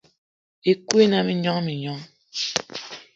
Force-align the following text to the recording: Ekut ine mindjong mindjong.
Ekut 0.71 0.95
ine 1.03 1.19
mindjong 1.27 1.59
mindjong. 1.65 2.03